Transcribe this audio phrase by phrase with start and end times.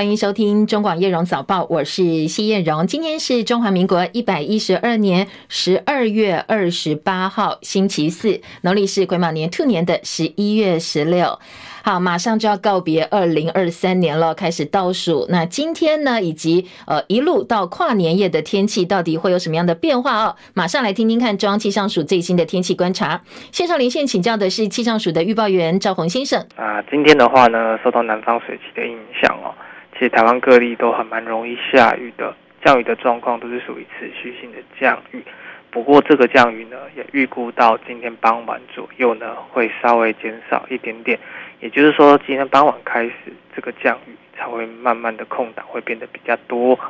[0.00, 2.86] 欢迎收听中广叶荣早报，我是谢叶荣。
[2.86, 11.38] 今天是中华民国一百一十二年十二月二十八号，星期四，农历是癸卯年兔年的十一月十六。
[11.84, 15.26] 好，马上就要告别二零二三年了，开始倒数。
[15.28, 20.34] 那今天呢，以及呃一路到跨年夜的天气，到底会有什么样的变化哦？
[20.54, 23.20] 马上来听听看中央气象署最新的天气观察。
[23.52, 26.40] 线上连线请教的是气象署的预报员赵宏先生。
[26.56, 29.52] 啊，今天的话呢，受到南方水汽的影响哦，
[30.00, 35.22] 其实台湾各地都很蛮容易下雨的，降雨的状况都是属于持续性的降雨。
[35.70, 41.18] 不过这个降雨呢，也预估到今天傍晚左右呢，会稍微减少一点点。
[41.60, 43.12] 也就是说，今天傍晚开始，
[43.54, 46.80] 这个降雨才会慢慢的空档会变得比较多。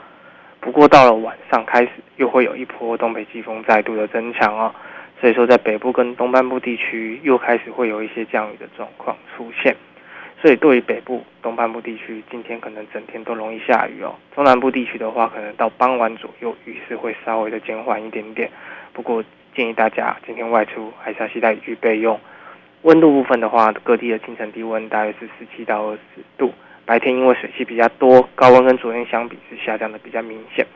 [0.61, 4.73] 不过到了晚上开始，又会有一波东北季风再度的增强哦。
[5.21, 9.75] 所以说，在北部跟东半部地区又开始会有一些降雨的状况出现。
[10.41, 14.15] 所以对于北部、东半部地区，今天可能整天都容易下雨哦。
[14.35, 18.51] 中南部地区的话，可能到傍晚左右，雨势会稍微的减缓一点点。
[18.95, 19.23] 不过
[19.55, 22.19] 建议大家今天外出还是要携带雨具备用。
[22.83, 26.55] 温度部分的话，各地的清晨低温大约是十七到二十度。
[26.87, 30.67] 白天因为水汽比较多，高温跟昨天相比是下降的比较明显。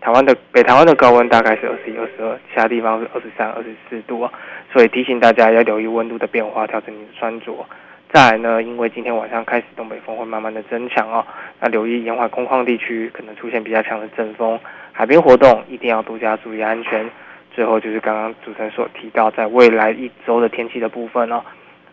[0.00, 4.32] 台湾的北台湾的高温大概是二十一、二十二，其他地方是二十三、二十四度啊。
[4.72, 7.64] 所以提醒大家要留意温度的变化，调整你的穿着。
[8.14, 11.26] 再来呢，因为今天晚上开始东北风会慢慢的增强哦，
[11.58, 14.56] 那留意沿海空旷地区可能出现比较强的阵风，
[14.92, 17.10] 海边活动一定要多加注意安全。
[17.50, 21.42] 最后就是刚刚主持人所提到，在未来一周的天气的部分哦，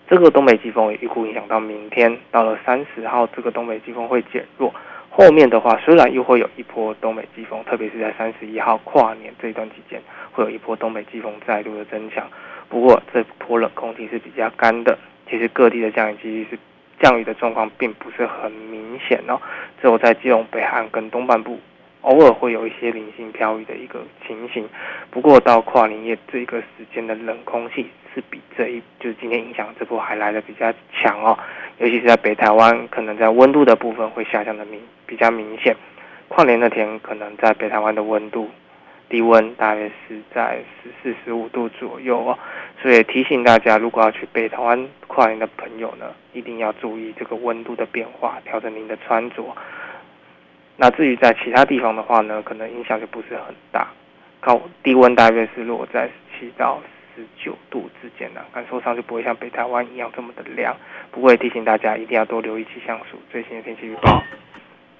[0.08, 4.72] 这个东北季风也预估影响到明天，到了三十号，这个东北季风会减弱。
[5.09, 10.00] 后面的话，虽然又会有一波东北季风，特别是在三十一号跨年这一段期间，
[10.31, 12.28] 会有一波东北季风再度的增强。
[12.69, 14.95] 不过这波冷空气是比较干的，
[15.30, 16.58] 其实各地的降雨几率是
[17.00, 19.39] 降雨的状况并不是很明显哦，
[19.81, 21.59] 只有在基隆北岸跟东半部。
[22.02, 24.68] 偶尔会有一些零星飘雨的一个情形，
[25.12, 27.85] 不过到跨年夜这个时间的冷空气
[28.16, 31.38] 是比这一就是今天影响这波还来的比较强哦，
[31.78, 35.75] 尤其是在北台湾，可能在温度的部分会下降的明比较明显。
[36.28, 38.50] 跨年那天可能在北台湾的温度
[39.11, 42.39] 低温大约是在十四十五度左右哦，
[42.81, 49.44] 所以提醒大家，如果要去北台湾跨年的朋友呢，一定要注意这个温度的变化，调整您的穿着。
[50.77, 53.89] 那至于在其他地方的话呢，可能影响就不是很大，
[54.39, 56.81] 高低温大约是落在十七到
[57.13, 60.73] 十九度之间呢，感受上就不会像北台湾一样这么的凉。
[61.11, 64.23] 不过也提醒大家，一定要多留意气象署最新的天气预报。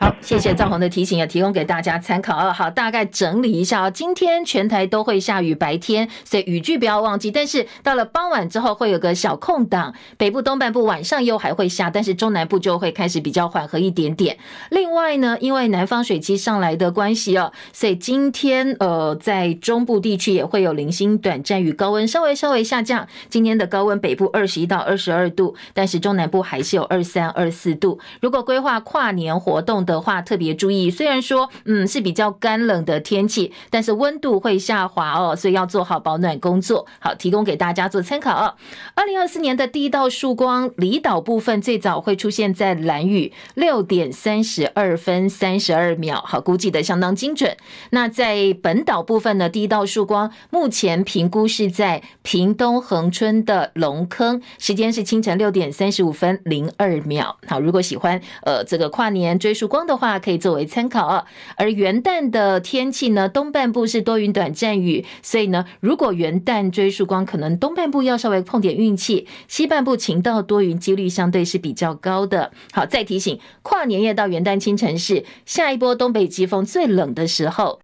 [0.02, 2.52] 好，谢谢赵宏的提醒，也提供给大家参考啊。
[2.52, 3.92] 好，大概整理一下啊。
[3.92, 7.30] 今天全台都会下雨，白天所以雨具不要忘记。
[7.30, 14.36] 但是到了傍晚之后会有个小空档，北部东半部晚上又还会下，但是中南部就会开始比较缓和一点点。
[14.72, 23.08] 另外呢，因为南方水汽上来的关系哦，所以今天呃在中部地区也会有零星短暂雨，高温稍微稍微下降。
[23.30, 28.00] 今天的高温北部二十一到二十二度，但是中南部还是有二三二四度。
[28.20, 36.88] 如果规划跨年活动的的话特别注意，虽然说嗯是比较干冷的天气，但是温度会下滑哦，所以要做好保暖工作。
[37.00, 38.56] 好，提供给大家做参考哦。
[38.96, 47.58] 二零二四年的第一道曙光，离岛部分最早会出现在蓝屿六点三十二分三十二秒，好，估计的相当精准。
[47.90, 57.38] 那在本岛部分呢，第一道曙光目前评估是在屏东恒春的龙坑，时间是清晨六点三十五分零二秒。
[57.46, 59.81] 好，如果喜欢呃这个跨年追曙光。
[59.86, 61.26] 的话可以作为参考啊，
[61.58, 72.52] 而元旦的天气呢，东半部是多云短暂雨，所以呢，如果元旦追曙光，可能东半部要稍微碰点运气，西半部晴到多云，几率相对是比较高的。
[72.72, 77.80] 好，再提醒，跨年夜到元旦清晨是下一波东北季风最冷的时候，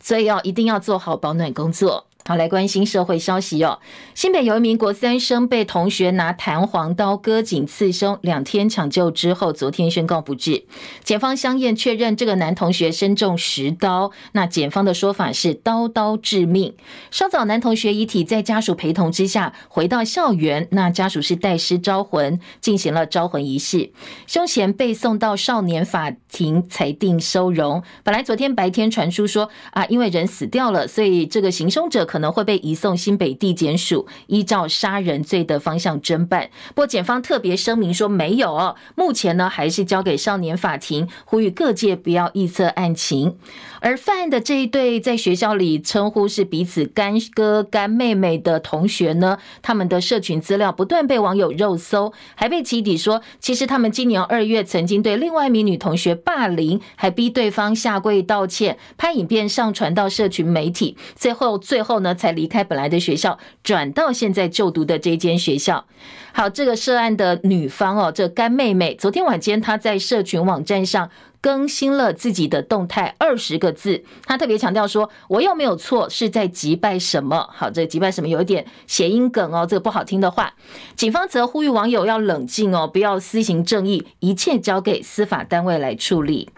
[0.00, 2.06] 所以要一定要做好保暖工作。
[2.24, 3.80] 好，来关心社会消息哦。
[4.14, 10.64] 新北有一名国三生被同学拿弹簧刀割颈刺胸，两天抢救之后，昨天宣告不治。
[11.02, 14.12] 检方相验确认，这个男同学身中十刀。
[14.30, 16.76] 那检方的说法是刀刀致命。
[17.10, 23.90] 稍早，男同学遗体在家属陪同之下回到校园，那家属是带尸招魂，进行了招魂仪式。
[24.28, 27.82] 凶嫌被送到少年法庭裁定收容。
[28.04, 32.06] 本来昨天白天传出说啊，因为人死掉了，所以这个行凶者。
[32.12, 36.50] 可能会被移送新北地检署，依照杀人罪的方向侦办。
[36.74, 43.38] 不过检方特别声明说没有哦，目前呢还是交给少年法庭，呼吁各界不要臆测案情。
[43.82, 65.84] 而犯案的这一对在学校里称呼是彼此干哥干妹妹的同学呢，他们的社群资料不断被网友肉搜，还被起底说，其实他们今年二月曾经对另外一名女同学霸凌，还逼对方下跪道歉，拍影片上传到社群媒体，最后最后呢才离开本来的学校，转到现在就读的这间学校。
[66.32, 71.10] 好，这个涉案的女方哦，这干妹妹，昨天晚间她在社群网站上。
[71.42, 80.54] 更新了自己的动态二十个字，他特别强调说：“我又没有错，是在击败什么？”好，这个击败什么有一点谐音梗哦，这个不好听的话。
[80.94, 86.48] 警方则呼吁网友要冷静哦，不要私行正义，一切交给司法单位来处理。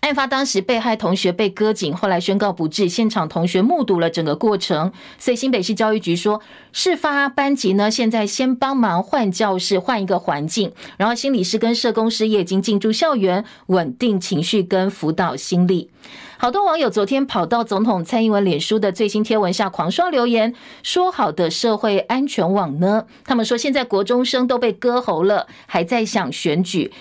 [0.00, 2.88] 案发当时，被害同学被割颈，后来宣告不治。
[2.88, 6.40] 现场同学目睹了整个过程，所以新北市教育局说，
[6.72, 15.90] 事发班级呢，现在先帮忙换教室，换一个环境，然后心理师跟社工师也已经进驻校园，稳定情绪跟辅导心理。
[16.36, 23.06] 好多网友昨天跑到总统蔡英文脸书的最新贴文下狂刷留言，说好的社会安全网呢？
[23.24, 26.92] 他们说现在国中生都被割喉了，还在想选举。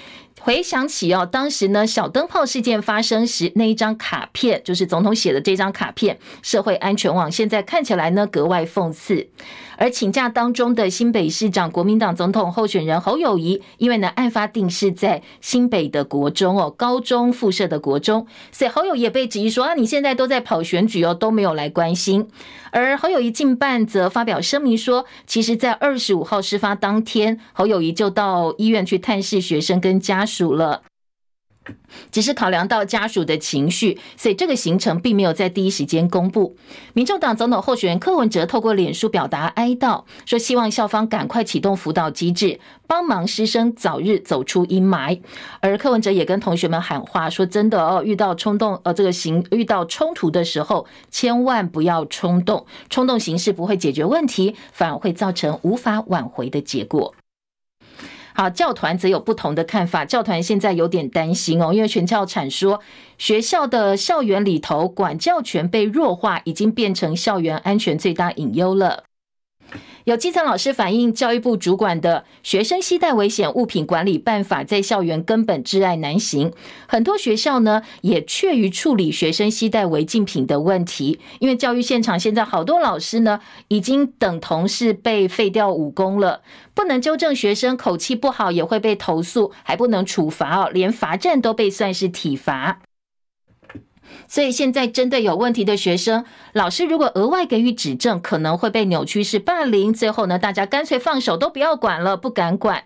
[0.46, 9.30] 回想起哦，当时呢，小灯泡事件发生时那一张卡片，就是总统写的这张卡片，社会安全网，现在看起来呢格外讽刺。
[9.78, 22.28] 而请假当中的新北市长国民党总统候选人侯友宜，因为呢案发定是在新北的国中哦，高中附设的国中，所以侯友宜也被质疑说啊，你现在都在跑选举哦，都没有来关心。
[22.72, 30.82] 而侯友谊近办则发表声明说，其实，在二十五号事发当天，侯友谊就到医院去探视学生跟家属了。
[32.12, 36.56] 只是考量到家属的情绪，所以这个行程并没有在第一时间公布。
[36.94, 45.20] 民众党总统候选人柯文哲透过脸书表达哀悼，说希望校方赶快启动辅导机制，帮忙师生早日走出阴霾。
[45.62, 57.14] 而柯文哲也跟同学们喊话，说真的哦，遇到冲动呃这个行遇到冲突的时候，千万不要冲动，冲动行事不会解决问题，反而会造成无法挽回的结果。
[58.34, 60.04] 好，教团则有不同的看法。
[60.04, 62.80] 教团现在有点担心哦，因为全教产说，
[63.18, 69.04] 学校的校园里头管教权被弱化，已经变成校园安全最大隐忧了。
[70.04, 76.52] 有基层老师反映，教育部主管的学生携带危险物品管理办法在校园根本挚爱难行。
[76.88, 83.40] 很多学校呢也怯于处理学生携带违禁品的问题，因为教育现场现在好多老师呢
[83.70, 86.42] 已经等同是被废掉武功了，
[86.74, 92.82] 不能纠正学生口气不好也会被投诉，还不能处罚哦，连罚站都被算是体罚。
[94.28, 96.24] 所以现在针对有问题的学生，
[96.54, 99.94] 老师如果额外给予指正，可能会被扭曲是霸凌。
[99.94, 102.84] 最后呢，大家干脆放手都不要管了，不敢管。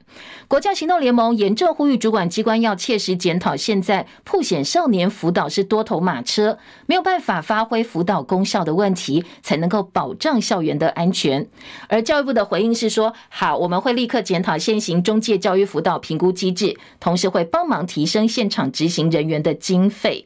[0.48, 11.48] 国教行动联盟严正呼吁主管机关要切实检讨，现在曝险少年辅导是多头马车，没有办法发挥辅导功效的问题，才能够保障校园的安全。
[11.90, 20.26] 而教育部的回应是说，好，我们会立刻检讨现行中介教育辅导评估机制，同时会帮忙提升现场执行人员的经费。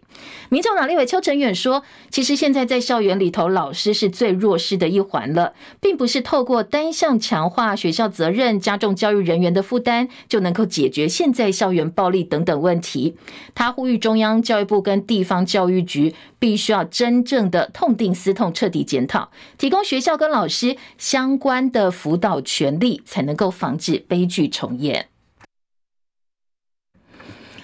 [0.50, 13.16] 民众党立委邱成远说：“其实现在在校园里头，老师是最弱势的一环了，并不是透过单向强化学校责任、加重教育人员的负担，就能够解决现在校园暴力等等问题。”
[13.56, 25.11] 他呼吁中央教育部跟地方教育局必须要真正的痛定思痛，彻底检讨，提供学校跟老师相关的辅导权利，才能够防止悲剧重演。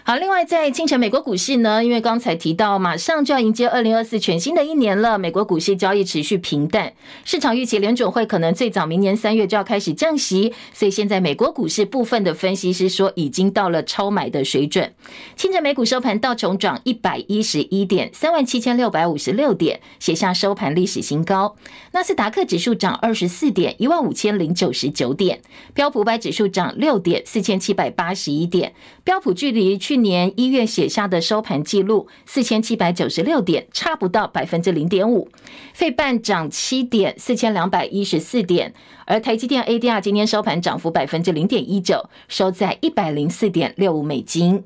[0.10, 6.94] 好，另外在清晨美国股市呢，因为刚才提到马上就要迎接二零二四全新的一年了，美国股市交易持续平淡，
[7.26, 14.94] 市场预期联准会可能最早明年三月就要开始降息，所以现在美国股市部分的分析师说已经到了超买的水准。
[15.36, 21.58] 清晨美股收盘道琼涨一百一十一点，三万七千六百五十六点，写下收盘历史新高。
[21.92, 25.42] 纳斯达克指数涨二十四点，一万五千零九十九点。
[25.74, 28.72] 标普百指数涨六点，四千七百八十一点。
[29.04, 35.30] 标普距离去年一月写下的收盘记录四千七百九十六点，差不到百分之零点五。
[35.74, 38.74] 费半涨七点，四千两百一十四点。
[39.06, 44.64] 而台积电 ADR 今天收盘涨幅百分之零点一九，收在一百零四点六五美金。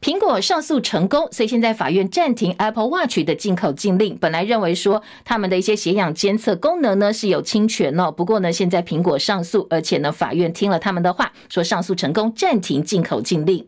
[0.00, 4.16] 苹果上诉成功，所以现在法院暂停 Apple Watch 的进口禁令。
[4.16, 13.66] 本来认为说他们的一些血氧监测功能呢是有侵权哦，不过呢现在苹果上诉，而且呢法院听了他们的话，说上诉成功，暂停进口禁令。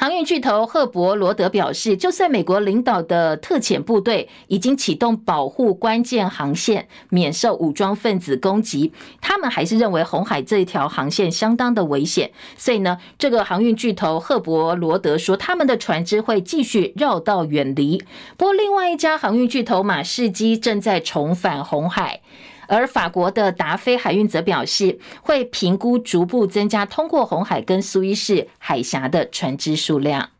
[0.00, 12.30] 航运巨头赫伯罗德表示，就算美国领导的特遣部队已经启动保护关键航线，免受武装分子攻击，他们还是认为红海这一条航线相当的危险。
[12.56, 18.02] 所以呢，这个航运巨头赫伯罗德说，他们的船只会继续绕道远离。
[18.38, 22.22] 不过，另外一家航运巨头马士基正在重返红海。
[22.70, 30.30] 而法国的达菲海运则表示，会评估逐步增加通过红海跟苏伊士海峡的船只数量。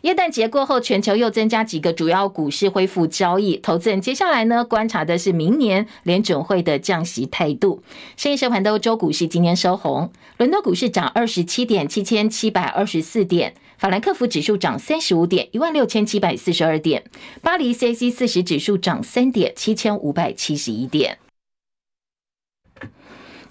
[0.00, 7.82] 耶诞节过后，全球又增加几个主要股市恢复交易，投资人接下来呢，观察的是明年联准会的降息态度。
[8.16, 13.54] 深夜收盘的欧洲股市今天收红，伦敦股市涨二十七点，七千七百二十四点。
[13.78, 17.02] 法兰克福指数涨三十五点，一万六千七百四十二点；
[17.42, 21.18] 巴黎 CAC 四十指数涨三点，七千五百七十一点。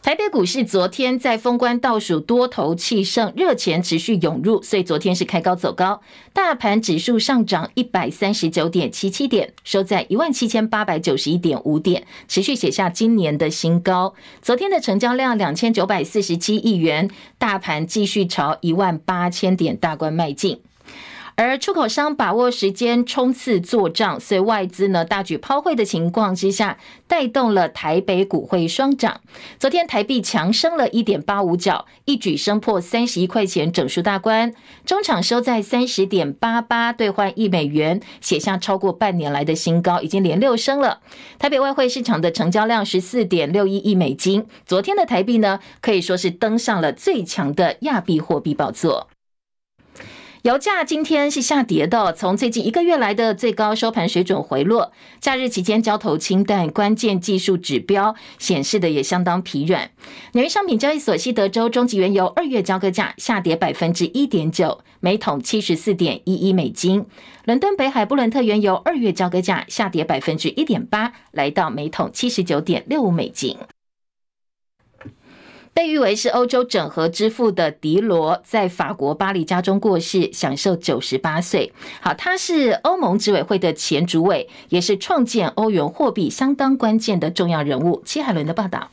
[0.04, 6.02] 台北股市昨天在封关倒数多头气盛，热钱持续涌入，所以昨天是开高走高。
[6.34, 14.14] 大盘指数上涨一百三十九点七七点，收在一万七千八百九十一点五点，持续写下今年的新高。
[14.42, 20.60] 昨天的成交量两千九百四十七亿元，大盘继续朝一万八千点大关迈进。
[21.36, 29.22] 而出口商把握时间冲刺做账，所以外资呢大举抛汇的情况之下，带动了台北股汇双涨。
[29.60, 34.54] 昨天台币强升了一点八五角，一举升破三十一块钱整数大关，
[34.86, 41.00] 中场收在三十点八八兑换一美元，写下超过半年来的新高，已经连六升了。
[41.40, 49.08] 台北外汇市场的成交量十四点六一亿美金，昨天的台币呢可以说是登上了最强的亚币货币宝座。
[50.44, 54.92] 油价今天是下跌的，从最近一个月来的最高收盘水准回落。
[55.22, 59.90] 假日期间交投清淡，关键技术指标显示的也相当疲软。
[60.34, 67.06] 纽约商品交易所西德州中级原油二月交割价下跌百分之一点九，每桶七十四点一一美金。
[67.46, 73.56] 伦敦北海布伦特原油二月交割价下跌百分之一点八，来到每桶七十九点六五美金。
[75.74, 81.74] 被誉为是欧洲整合之父的迪罗，在法国巴黎家中过世，享受九十八岁。
[82.00, 88.02] 好，他是欧盟执委会的前主委，也是创建欧元货币相当关键的重要人物。
[88.06, 88.92] 齐海伦的报道。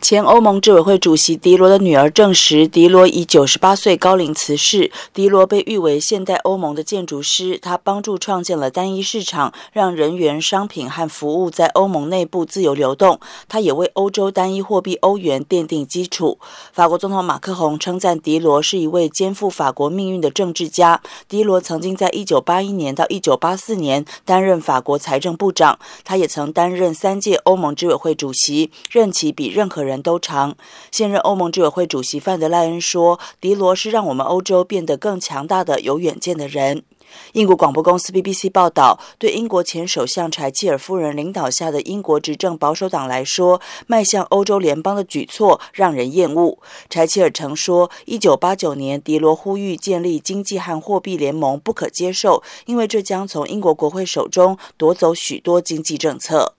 [0.00, 4.90] 前欧盟执委会主席迪罗的女儿证实，迪罗以九十八岁高龄辞世。
[5.12, 13.20] 迪罗被誉为现代欧盟的建筑师，他帮助创建了单一市场，让人员、商品和服务在欧盟内部自由流动。
[13.46, 16.38] 他也为欧洲单一货币欧元奠定基础。
[16.72, 21.02] 法国总统马克宏称赞迪罗是一位肩负法国命运的政治家。
[21.28, 29.89] 迪罗曾经在一九八一年到一九八四年担任法国财政部长，他也曾担任三届欧盟执委会主席，任期比任何人。
[29.90, 30.56] 人都长。
[30.90, 36.84] 现任欧盟执委会主席范德赖恩说：“迪罗是让我们欧洲变得更强大的、有远见的人。”
[37.32, 46.58] 英国广播公司 BBC 报道，对英国前首相柴契尔夫人领导下的英国执政保守党来说，迈向欧洲联邦的举措让人厌恶。
[46.88, 56.54] 柴契尔曾说：“1989 年，迪罗呼吁建立经济和货币联盟不可接受，因为这将从英国国会手中夺走许多经济政策。”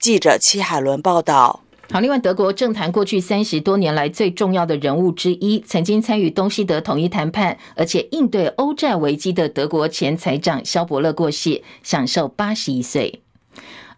[0.00, 1.65] 记者戚海伦报道。
[1.92, 13.22] 好，另外，德国政坛过去三十多年来最重要的人物之一，曾经参与东西德统一谈判，而且应对欧债危机的德国前财长肖伯勒过世，享寿八十一岁。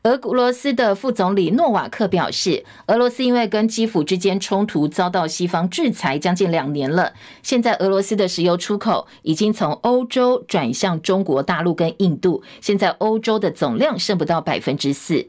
[0.05, 15.29] 俄罗斯的副总理诺瓦克表示，俄罗斯因为跟基辅之间冲突遭到西方制裁将近两年了，现在俄罗斯的石油出口已经从欧洲转向中国大陆跟印度，现在欧洲的总量剩不到百分之四。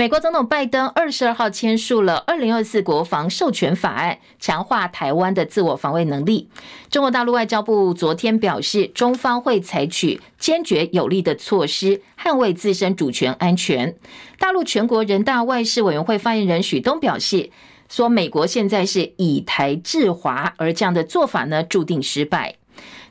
[0.00, 6.48] 美国总统拜登二十二号签署了二零二四国防授权法案，强化台湾的自我防卫能力。
[6.88, 13.96] 中国大陆外交部昨天表示，中方会采取坚决有力的措施，捍卫自身主权安全。
[14.38, 17.50] 大陆全国人大外事委员会发言人许东表示，
[17.88, 22.57] 说美国现在是以台制华，而这样的做法呢，注定失败。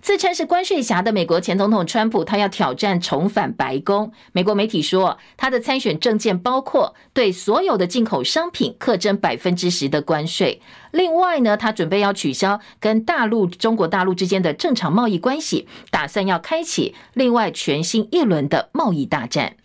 [0.08, 4.10] 自称是关税侠的美国前总统川普，他要挑战重返白宫。
[4.32, 10.62] 美国媒体说，他的参选政见包括对所有的进口商品课征百分之十的关税。
[10.92, 19.58] 另外呢，他准备要取消跟大陆、中国大陆之间的正常贸易关系，打算要开启另外全新一轮的贸易大战。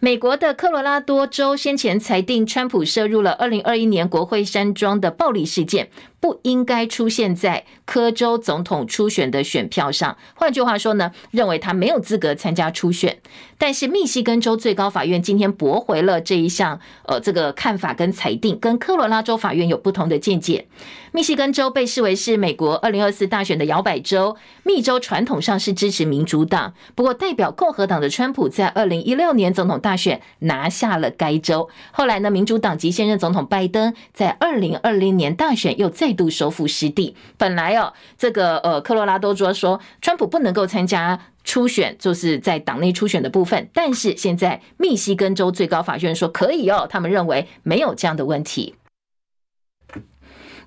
[0.00, 5.88] 美国的科罗拉多州先前裁定，川普涉入了二零二一年国会山庄的暴力事件，
[6.20, 10.16] 不应该出现在科州总统初选的选票上。
[10.34, 13.18] 换句话说呢，认为他没有资格参加初选。
[13.60, 20.66] 但是密西根州最高法院今天驳回了这一项，呃，这个看法跟裁定，跟科罗拉州法院有不同的见解。
[21.10, 31.68] 密西根州被视为是美国二零二四大选的摇摆州，密州传统上是支持民主党，不过代表共和党的川普在二零一六年总统大选拿下了该州。
[31.90, 37.14] 后来呢，民主党及现任总统拜登在二零二零年大选又再再度收复失地。
[37.36, 48.74] 本来哦，这个呃科罗拉多州说川普不能够参加初选，就是在党内初选的部分，但是现在密西根州最高法院说可以哦，他们认为没有这样的问题。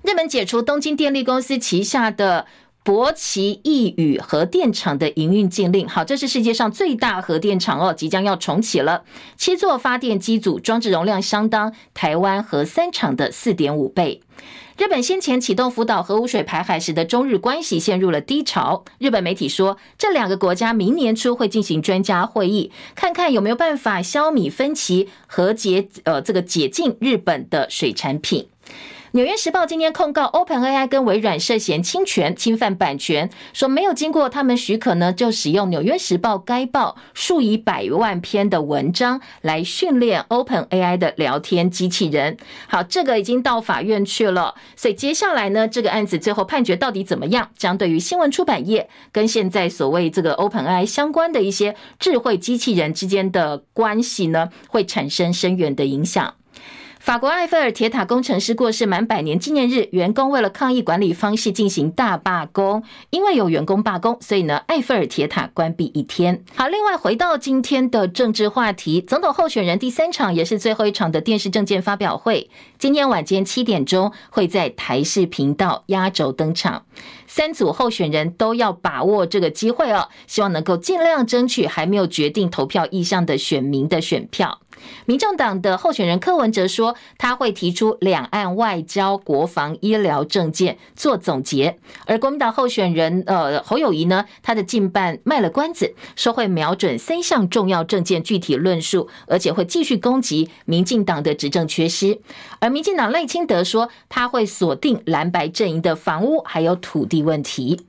[0.02, 2.46] 日本解除东京电力公司旗下的
[2.84, 5.88] 博奇义宇核电厂的营运禁令。
[5.88, 9.04] 好，这是世界上最大核电厂哦，即将要重启了。
[9.36, 14.22] 七座发电机组装置容量相当台湾核三厂的四点五倍。
[14.82, 18.84] 日本先前启动福岛核污水排海时的中日关系陷入了低潮。
[18.98, 28.48] 日本媒体说，这两个国家明年初会进行专家会议，看看有没有办法消弭分歧，和解呃这个解禁日本的水产品。
[29.14, 42.38] 《纽约时报》今天控告 OpenAI 跟微软涉嫌侵权、侵犯版权，说没有经过他们许可呢，就使用《纽约时报》该报数以百万篇的文章来训练 OpenAI 的聊天机器人。
[42.66, 56.32] 好，这个已经到法院去了，所以接下来呢，这个案子最后判决到底怎么样，将对于新闻出版业跟现在所谓这个 OpenAI 相关的一些智慧机器人之间的关系呢，会产生深远的影响。
[57.02, 62.84] 法国埃菲尔铁塔工程师过世满百年纪念日，员工为了抗议管理方式进行大罢工。
[63.10, 66.44] 因为有员工罢工，所以呢，埃菲尔铁塔关闭一天。
[66.54, 76.84] 好，另外回到今天的政治话题，总统候选人第三场也是最后一场的电视政见发表会，今天晚间七点钟会在台视频道压轴登场。
[77.26, 84.60] 三组候选人都要把握这个机会哦，希望能够尽量争取还没有决定投票意向的选民的选票。
[85.04, 91.78] 民众党的候选人柯文哲说，他会提出两岸外交、国防、医疗政见做总结。
[92.06, 102.20] 而国民党候选人呃侯友谊呢，他的近半卖了关子，说会瞄准三项重要政见具体论述，而且会继续攻击民进党的执政缺失。
[102.60, 107.80] 而民进党赖清德说，他会锁定蓝白阵营的房屋还有土地问题。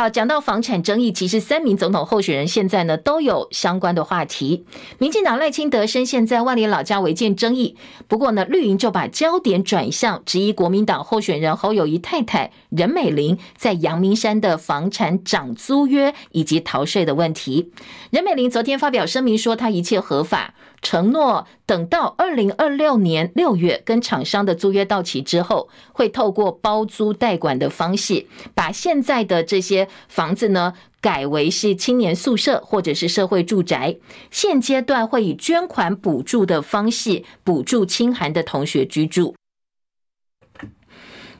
[0.00, 4.64] 好，讲到房产争议，其实三名总统候选人现在呢都有相关的话题。
[4.98, 7.76] 民进党赖清德深陷在万里老家违建争议，
[8.06, 17.72] 不过呢绿营就把焦点转向质疑国民党候选人侯友宜太太任美玲在阳明山的房产涨租约以及逃税的问题。
[18.10, 20.54] 任美玲昨天发表声明说，她一切合法。
[20.80, 33.96] 承诺等到二零二六年六月跟厂商的租约到期之后，会透过包租代管的方式，把现在的这些房子呢改为是青年宿舍或者是社会住宅。
[34.30, 39.34] 现阶段会以捐款补助的方式补助清寒的同学居住。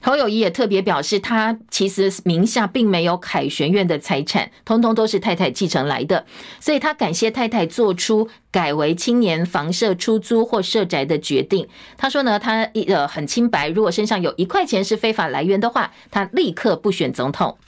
[0.01, 6.25] 侯友谊也特别表示，他其实名下并没有凯旋院的财产，通通都是太太继承来的，
[6.61, 11.69] 所以他感谢太太做出改为青年房舍出租或社宅的决定。
[11.97, 17.59] 他说呢，他呃很清白，如果身上有一块钱是非法来源的话，他立刻不选总统。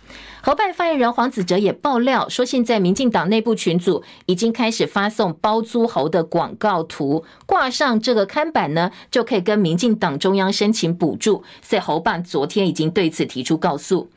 [0.42, 11.44] 侯办发言人黄子哲也爆料说，现在民进党内部群组已经开始发送包租侯的广告图，挂上这个刊板呢，就可以跟民进党中央申请补助。
[11.62, 14.09] 所以侯办昨天已经对此提出告诉。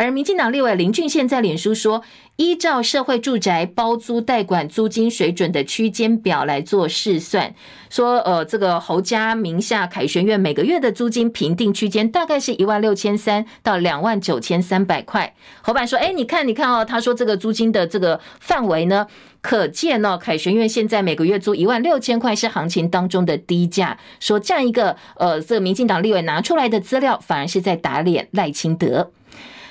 [0.00, 2.02] 而民进党立委林俊宪在脸书说，
[2.36, 7.54] 依照社会住宅包租代管租金水准的区间表来做试算，
[7.90, 15.34] 说呃，这个侯家名下凯旋苑每个月的租金评定区间大概是一万六千三到两万九千三百块。
[15.60, 19.06] 侯板说，哎，你看，你看哦，他说这个租金的这个范围呢，
[19.42, 23.98] 可见哦，凯旋苑现在每个月租一万六千块是行情当中的低价。
[24.18, 29.10] 说这样一个呃，这个民进党立委拿出来的资料，反而是在打脸赖清德。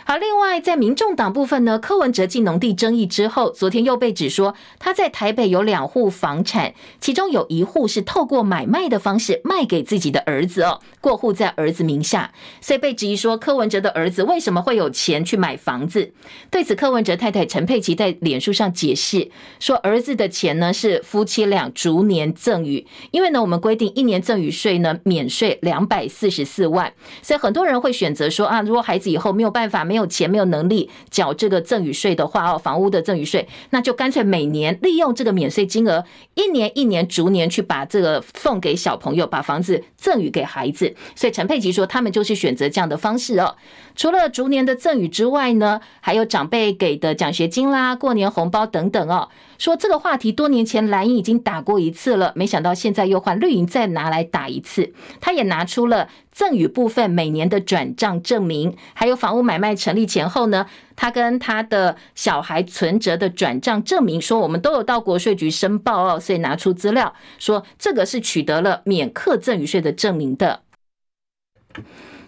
[0.06, 16.12] 好，另外在民众党部分呢，柯文哲进农地争议之后，昨天又被指说他在台北有两户房产，其中有一户是透过买卖的方式卖给自己的儿子哦，过户在儿子名下，所以被质疑说柯文哲的儿子为什么会有钱去买房子？
[16.50, 40.96] 对此，柯文哲太太陈佩琪在脸书上解释说，儿子的钱呢是夫妻俩逐年赠与，因为呢我们规定一年赠与税呢免税两百四十四万，所以很多人会选择说啊，如果孩子以后没有办法没有有钱、没有能力缴这个赠与税的话哦，房屋的赠与税，那就干脆每年利用这个免税金额，一年一年逐年去把这个送给小朋友，把房子赠与给孩子。
[41.16, 43.56] 所以陈佩琪说，他们就是选择这样的方式哦。
[43.96, 49.30] 除了逐年的赠与之外呢，还有长辈给的奖学金啦、过年红包等等哦。
[49.60, 54.92] 说这个话题多年前蓝营已经打过一次了，没想到现在又换绿营再拿来打一次。
[55.22, 70.62] 他也拿出了赠与部分每年的转账证明，还有房屋买卖成立前后呢，他跟他的小孩存折的转账证明，说我们都有到国税局申报哦，所以拿出资料说这个是取得了免课赠与税的证明的。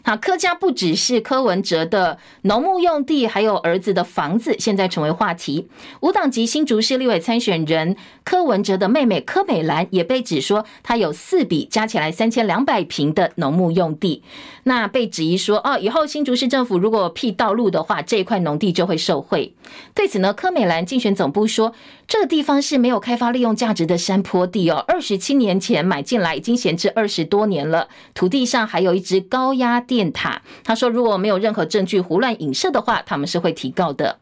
[0.03, 5.67] 好，柯家不只是柯文哲的农牧用地，还有儿子的房子，现在成为话题。
[5.99, 14.23] 无党籍新竹市立委参选人柯文哲的妹妹柯美兰也被指说，她有四笔加起来三千两百坪的农牧用地。
[14.63, 19.53] 那被质疑说，哦，以后新竹市政府如果辟道路的话，这一块农地就会受惠。
[19.93, 21.73] 对此呢，柯美兰竞选总部说，
[22.07, 34.19] 这个地方是没有开发利用价值的山坡地哦，二十七年前买进来，已经闲置二十多年了，土地上还有一支高压电塔，他说如果没有任何证据胡乱影射的话，他们是会提告的。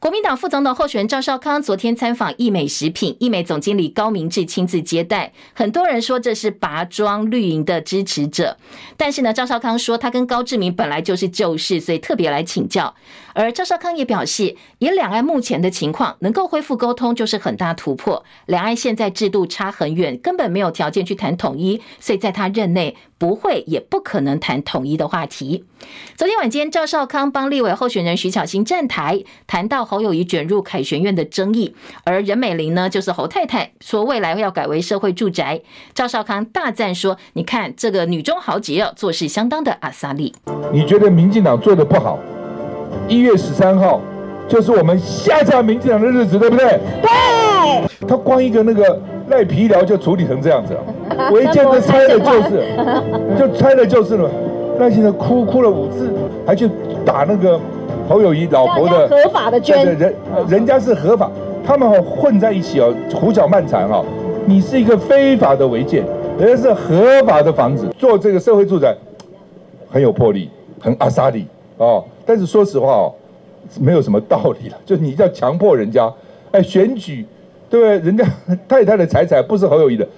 [0.00, 5.32] 国民党副总统候选人赵少康昨天参访益美食品，益美总经理高明志亲自接待。
[5.54, 8.58] 很多人说这是拔庄绿营的支持者，
[8.96, 12.92] 但是呢，赵少康说他跟高志明本来就是旧事，所以特别来请教。
[13.34, 18.24] 而赵少康也表示，以两岸目前的情况，能够恢复沟通就是很大突破。
[18.46, 25.64] 两岸现在制度差很远，根本没有条件去谈统一，所以在他任内不会也不可能谈统一的话题。
[26.16, 35.60] 昨天晚间，赵少康帮立委候选人徐巧芯站台，谈到侯友宜卷入凯旋院的争议，而任美玲呢，就是侯太太，说未来要改为社会住宅。
[35.92, 40.32] 赵少康大赞说：“你看这个女中豪杰哦，做事相当的阿萨利。”
[40.72, 42.18] 你觉得民进党做的不好？
[43.08, 44.00] 一月十三号
[44.48, 46.80] 就是我们下架民进党的日子，对不对？
[47.02, 47.10] 对。
[48.06, 52.64] 他光一个那个赖皮聊就处理成这样子了， 违建都拆了就是，
[53.38, 54.30] 就拆了就是了。
[54.78, 56.12] 那现在哭哭了五次，
[56.46, 56.68] 还去
[57.06, 57.58] 打那个
[58.08, 60.14] 侯友谊老婆的合法的捐，人
[60.48, 61.30] 人家是合法，
[61.64, 64.04] 他们混在一起哦，胡搅蛮缠哈。
[64.44, 66.04] 你是一个非法的违建，
[66.38, 68.94] 人家是合法的房子，做这个社会住宅
[69.90, 71.46] 很有魄力，很阿萨里
[71.78, 72.04] 哦。
[72.26, 73.14] 但是说实话哦，
[73.80, 76.12] 没有什么道理了， 就你要强迫人家，
[76.52, 77.26] 哎，选举，
[77.68, 77.98] 对不对？
[77.98, 78.24] 人家
[78.68, 80.08] 太太的财产不是侯友宜的。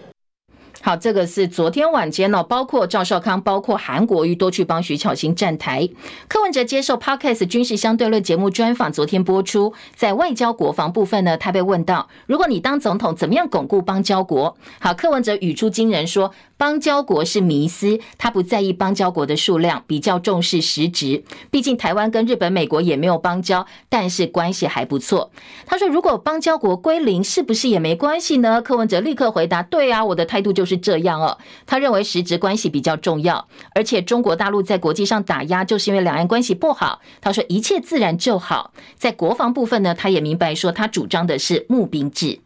[0.83, 5.89] 好，这个是昨天晚间呢，包括赵少康、包括韩国瑜都去帮徐巧芯站台。
[6.29, 14.57] 柯文哲接受 Podcast 军事相对论节目专访，昨天播出，在外交国防部分呢，他被问到，如果你当总统，怎么样巩固邦交国？
[14.79, 16.31] 好，柯文哲语出惊人说。
[16.59, 21.23] 邦交国是迷思，他不在意邦交国的数量，比较重视实质。
[21.51, 25.31] 毕竟台湾跟日本、美国也没有邦交，但是关系还不错。
[25.67, 37.01] 他说：“如果邦交国归零，是不是也没关系呢？”柯文哲立刻回答：“对啊，我的态度就是这样哦。”他认为实质关系比较重要，而且中国大陆在国际上打压，就是因为两岸关系不好。
[37.21, 42.41] 他说：“一切自然就好。”在国防部分呢，他也明白说，他主张的是募兵制。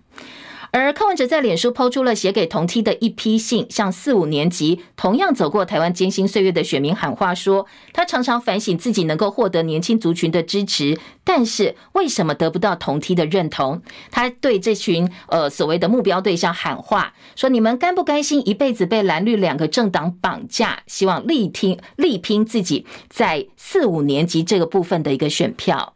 [0.73, 13.83] 而柯文哲在脸书抛出了写给同梯的一批信，向四五年级同样走过台湾艰辛岁月的选民喊话，说他常常反省自己能够获得年轻族群的支持，但是为什么得不到同梯的认同？
[14.11, 20.81] 他对这群呃所谓的目标对象喊话，说你们甘不甘心一辈子被蓝绿两个政党绑架？
[20.87, 25.95] 希望力听力拼自己在四五年级这个部分的一个选票。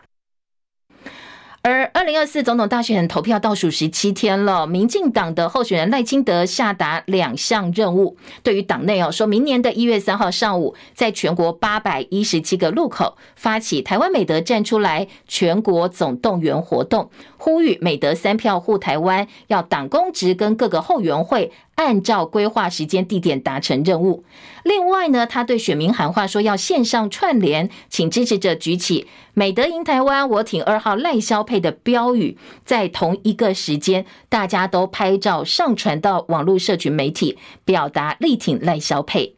[1.67, 21.51] 而二零二四总统大选投票倒数十七天了，民进党的候选人赖清德下达两项任务，对于党内哦，说明年的一月三号上午，在全国八百一十七个路口发起台湾美德站出来全国总动员活动，呼吁美德三票护台湾，要党公职跟各个后援会。
[21.77, 24.23] 按照规划时间地点达成任务。
[24.65, 39.37] 另外呢，他对选民喊话说，要线上串联，请支持者举起“美德赢台湾，我挺二号赖萧配”的标语，在同一个时间，大家都拍照上传到网络社群媒体，表达力挺赖萧配。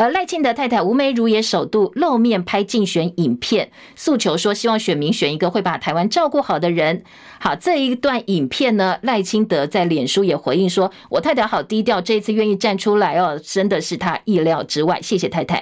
[0.00, 7.02] 而赖清德太太吴梅如也首度露面拍竞选影片，诉求说希望选民选一个会把台湾照顾好的人。
[7.40, 15.60] 好，这一段影片呢，赖清德在脸书也回应说：“我太太好低调，这一次愿意站出来哦，真的是他意料之外。”谢谢太太。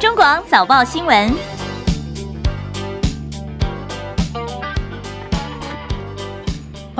[0.00, 1.53] 中广早报新闻。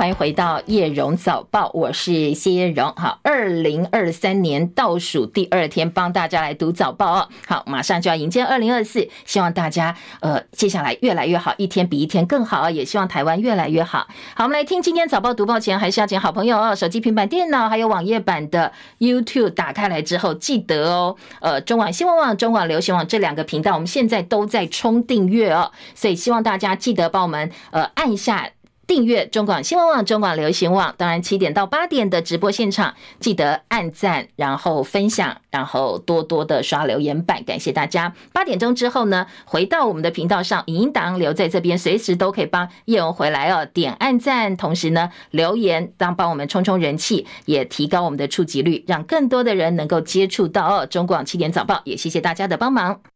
[0.05, 2.93] 欢迎回到叶荣早报，我是谢叶荣。
[2.95, 7.29] 好，二零二三年倒数第二天，帮大家来读早报哦。
[7.47, 14.05] 好，马上就要迎接二零二四，希望大家呃接下来越来越好，一天比一天更好，也希望台湾越来越好。
[14.35, 28.51] 好，我们来听今天早报读报前，还是要请好朋友哦，手机、平板电脑还有网页版的 YouTube 打开来之后，记得哦，呃，中广新闻网、中广流行网这两个频道，我们现在都在冲订阅哦，所以希望大家记得帮我们呃按一下。
[28.87, 38.13] 订阅中广新闻网、中广流行网，当然七点到八点的直播现场，记得按赞，然后分享，然后多多的刷留言板，感谢大家。
[38.31, 50.85] 八点钟之后呢，回到我们的频道上，影音档留在这边，随时都可以帮叶文回来哦，点按赞，同时呢留言，当帮我们冲冲人气，也提高我们的触及率，让更多的人能够接触到哦。
[50.85, 53.14] 中广七点早报，也谢谢大家的帮忙。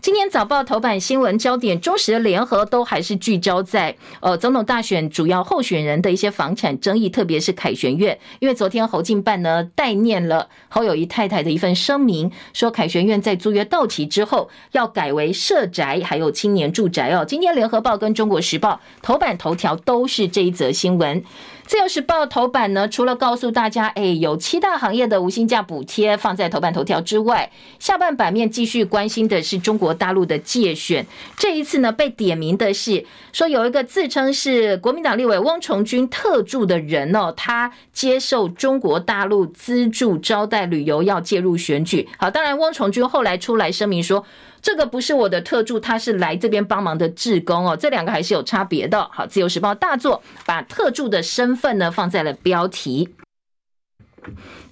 [0.00, 17.24] 今天早报头版新闻焦点，中时联合都还是聚焦在呃总统大选主要候选人的一些房产争议，特别是凯旋苑，因为昨天侯进办呢代念了侯友谊太太的一份声明，说凯旋苑在租约到期之后要改为社宅，还有青年住宅哦。
[17.26, 21.24] 今天联合报跟中国时报头版头条都是这一则新闻。
[21.66, 27.50] 自由时报头版呢，除了告诉大家，哎，有七大行业的无薪假补贴放在头版头条之外，
[27.80, 31.04] 下半版面继续关心的是中国大陆的介选。
[31.36, 42.08] 这一次呢，被点名的是说有一个自称是国民党立委翁崇军特助的人哦，他接受中国大陆资助招待旅游要介入选举。
[42.16, 44.24] 好，当然翁崇军后来出来声明说。
[44.66, 49.08] 这个不是我的特助，他是来这边帮忙的志工哦，这两个还是有差别的。
[49.12, 53.14] 好，自由时报大作把特助的身份呢放在了标题。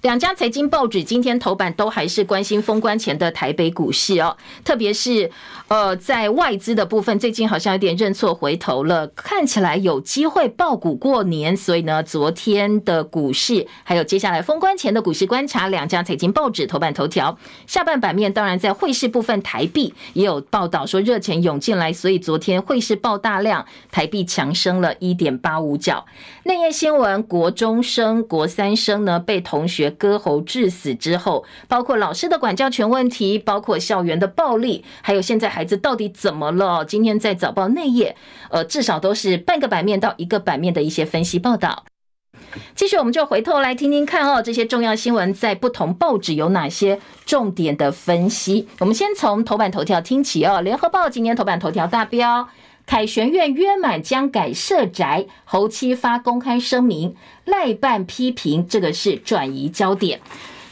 [0.05, 5.31] 两家财经报纸今天头版都还是关心封关前的台北股市哦，特别是
[5.67, 11.57] 呃，在外资的部分，最近好像有点认错回头了，看起来有机会爆股过年。
[11.57, 26.05] 所以呢，昨天的股市还有接下来封关前的股市观察，两家财经报纸头版头条，下半版面当然在汇市部分，台币也有报道说热钱涌进来，所以昨天汇市爆大量，台币强升了一点八五角。
[26.43, 36.85] 内页新闻，国中生、国三生呢被同学割喉致死之后，包括老师的管教权问题，包括校园的暴力，还有现在孩子到底怎么了？
[36.85, 38.15] 今天在早报内页，
[38.49, 41.85] 呃，至少都是半个版面到一个版面的一些分析报道。
[42.73, 48.67] 继续，我们就回头来听听看哦，这些重要新闻在不同报纸有哪些重点的分析？
[48.79, 52.47] 我们先从头版头条听起哦，联合报今天头版头条大标。
[52.85, 60.21] 凯旋院约满将改设宅，侯七发公开声明，赖办批评这个是转移焦点。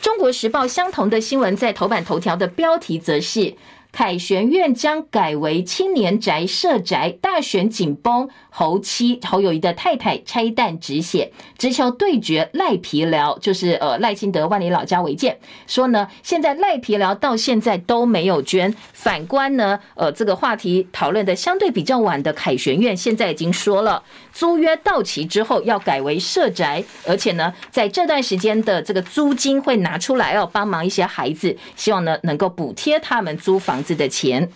[0.02, 3.56] 中国时报相同的新闻在头版头条的标题则是。
[3.94, 18.74] 凯旋苑将改为青年宅社宅，大选紧绷，侯妻侯友谊的太太拆弹止血，直球对决赖皮寮，就是呃赖清德万里老家违建，说呢现在赖皮寮到现在都没有捐。
[18.94, 24.02] 反观呢，呃这个话题讨论的相对比较晚的凯旋苑，现在已经说了
[24.34, 34.50] 租约到期之后要改为社宅，而且呢在这段时间的这个租金会拿出来要帮忙一些孩子，希望呢能够补贴他们租房子的钱。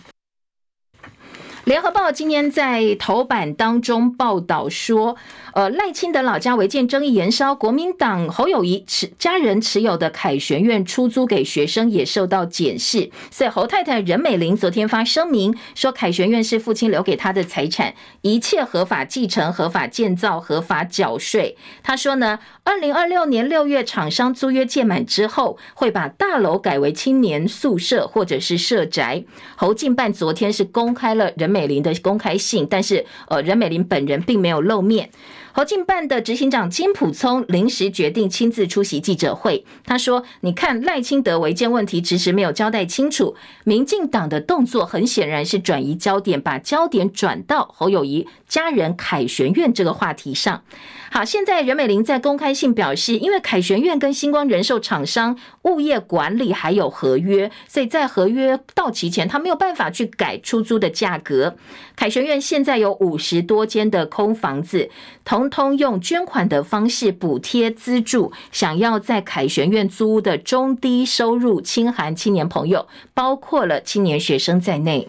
[1.64, 5.16] 联合报今天在头版当中报道说，
[5.58, 13.10] 呃，赖清德老家违建争议延烧，国民党侯友宜持家人持有的凯旋院出租给学生也受到检视。
[13.32, 21.56] 所以侯太太任美玲昨天发声明说，凯旋院是父亲留给他的财产，一切合法继承、合法建造、合法缴税。
[21.82, 29.24] 他说呢，二零二六年六月厂商租约届满之后，会把大楼改为青年宿舍或者是社宅。
[29.56, 31.58] 侯进办昨天是公开了任美。
[31.58, 35.10] 美玲的公开信，但是呃，任美玲本人并没有露面。
[35.52, 39.64] 侯进办的执行长金普聪临时决定亲自出席记者会。
[39.84, 43.34] 他说：“你看赖清德违建问题迟迟没有交代清楚，
[43.64, 50.62] 民进党的动作很显然是转移焦点，把焦点转到侯友宜家人凯旋苑这个话题上。”
[51.10, 61.56] 好，现在任美玲在公开信表示，因为凯旋苑跟星光人寿厂商物业管理还有合约，所以在合约到期前，他没有办法去改出租的价格。
[61.96, 64.90] 凯旋苑现在有五十多间的空房子，
[65.24, 75.08] 同通用捐款的方式补贴资助，想要在凯旋苑租屋的中低收入清寒青年朋友，包括了青年学生在内。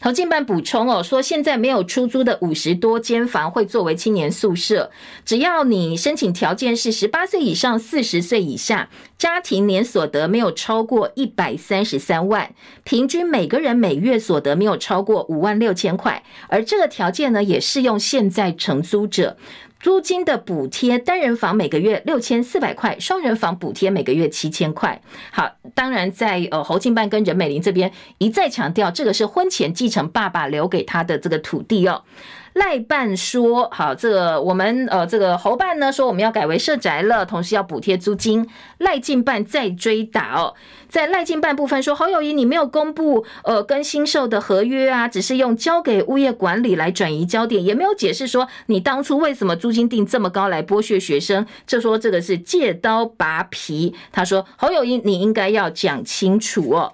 [0.00, 4.90] 投进办补充哦，说现在没有出租的五十多间房会作为青年宿舍，
[5.24, 12.54] 只要你申请条件是十八岁以上、四十岁以下，家庭年所得没有超过一百三十三万，
[12.84, 19.36] 平均每个人每月所得没有超过五万六千块，而这个条件呢，也适用现在承租者。
[19.80, 25.00] 租金的补贴，单人房每个月六千四百块，双人房补贴每个月七千块。
[25.30, 32.02] 好，当然在呃侯进办跟任美玲这边一再强调，这个是婚前继承爸爸留给他的这个土地哦。
[32.56, 38.48] 赖办说好，这个我们呃，这个侯办呢说我们要改为社宅了，同时要补贴租金。
[38.78, 40.54] 赖进办再追打哦，
[40.88, 53.94] 在赖进办部分说侯友宜你没有公布呃跟新售的合约啊，只是用交给物业管理来转移焦点，也没有解释说你当初为什么租金定这么高来剥削学生，就说这个是借刀拔皮。
[54.10, 56.90] 他说侯友宜你应该要讲清楚哦。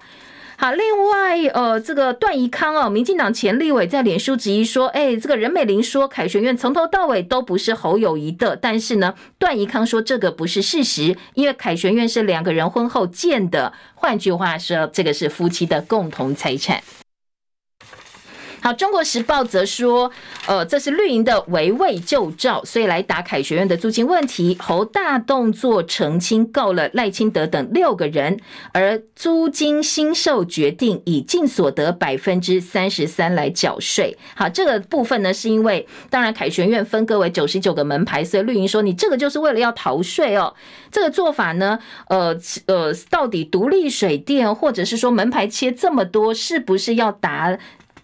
[0.55, 16.81] 好，另外，呃，这个段宜康哦，民进党前立委在脸书质疑说，哎，这个任美玲说凯旋院从头到尾都不是侯友谊的，但是呢，段宜康说这个不是事实，因为凯旋院是两个人婚后建的，换句话说，这个是夫妻的共同财产。
[18.63, 20.09] 好，《中国时报》则说，
[20.47, 24.55] 呃，这是绿营的围魏救赵，所以来打凯旋苑的租金问题。
[24.57, 28.39] 侯大动作澄清，告了赖清德等六个人，
[28.71, 34.17] 而租金新售决定以净所得百分之三十三来缴税。
[34.33, 40.53] 好，这个部分呢，是因为当然凯旋苑分割为九十九个门牌，所以绿营说你这个就是为了要逃税哦。
[40.89, 42.33] 这个做法呢，呃
[42.67, 47.59] 呃，到底独立水电或者是说门牌切这么多，是不是要打？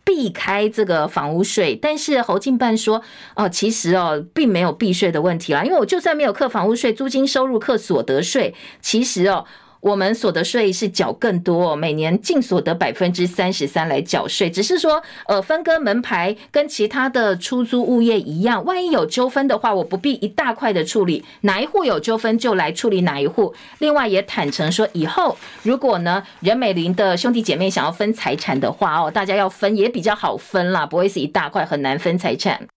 [0.10, 3.00] 避开这个房屋税，但是侯进办说，
[3.36, 9.46] 哦，其实哦，并没有避税的问题啦，因为我就算没有课房屋税，租金收入课所得税，其实哦。
[9.82, 23.56] 我们所得税是缴更多，每年净所得百分之三十三来缴税，只是说，呃，分割门牌跟其他的出租物业一样，万一有纠纷的话，我不必一大块的处理，哪一户有纠纷就来处理哪一户。
[23.78, 32.68] 另外也坦诚说，以后如果呢，任美玲的兄弟姐妹想要分财产的话，哦，大家要分也比较好分啦，不会是一大块很难分财产。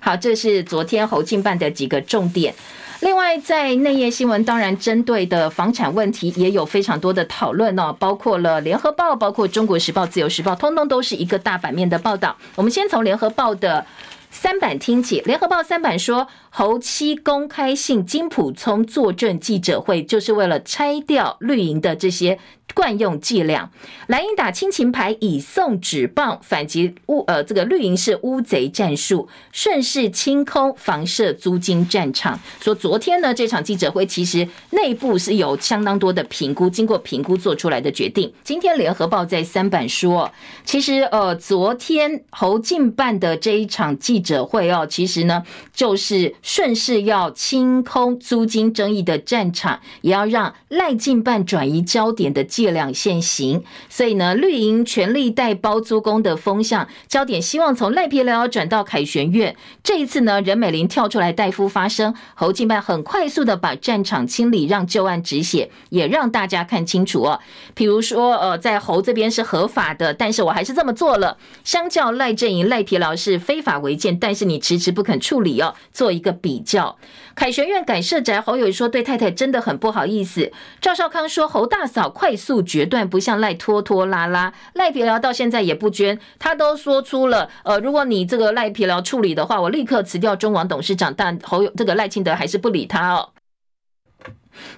[0.00, 2.54] 好，这是昨天侯进办的几个重点。
[3.00, 12.36] 另外，在内页新闻，当然针对的房产问题也有非常多的讨论哦，包括了联合报、包括中国时报、自由时报，通通都是一个大版面的报道。
[12.56, 13.86] 我们先从联合报的
[14.30, 22.38] 三版听起，联合报三版说，侯妻公开信金普聪坐镇记者会，就是为了拆掉绿营的这些。
[22.74, 23.70] 惯用伎俩，
[24.08, 32.38] 蓝营打亲情牌，以送纸棒反击乌呃，这个绿营是乌贼战术，顺势清空房舍租金战场。
[32.60, 38.32] 说昨天呢，这场记者会其实内部是有相当多的评估，经过评估做出来的决定。
[38.44, 40.30] 今天联合报在三版说，
[40.64, 52.44] 其实呃，昨天侯进办的这一场记者会哦，其实呢就是顺势要清空租金争议的战场，也要让赖进办转移焦点的。
[52.60, 59.56] 借两现行，所以呢，绿营全力带包租公的风向焦点，希望从赖皮寮转到凯旋院。
[59.82, 67.40] 这一次呢，任美玲跳出来代夫发声，侯进办很快速的把战场清理，让旧案止血，也让大家看清楚哦。
[67.72, 71.38] 比如说，呃，在侯这边是合法的，但是我还是这么做了。
[71.64, 76.98] 相较赖阵营赖皮寮是非法违建，但是你迟迟不肯处理哦，做一个比较。
[77.34, 80.52] 凯旋院改设宅，侯友说对太太真的很不好意思。
[80.78, 84.50] 赵少康说侯大嫂快速决断，不像赖拖拖拉拉。
[84.72, 91.12] 赖皮聊到现在也不捐，他都说出了，呃，如果你这个赖皮聊处理的话，我立刻辞掉中网董事长。
[91.14, 93.28] 但侯友这个赖清德还是不理他哦。